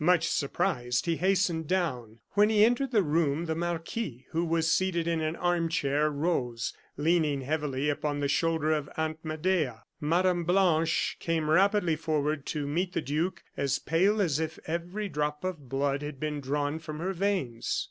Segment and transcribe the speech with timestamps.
[0.03, 2.17] Much surprised, he hastened down.
[2.31, 6.73] When he entered the room, the marquis, who was seated in an arm chair, rose,
[6.97, 9.83] leaning heavily upon the shoulder of Aunt Medea.
[9.99, 10.41] Mme.
[10.41, 15.69] Blanche came rapidly forward to meet the duke, as pale as if every drop of
[15.69, 17.79] blood had been drawn from her veins.